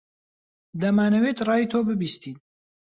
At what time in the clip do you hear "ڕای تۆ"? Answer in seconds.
1.47-1.79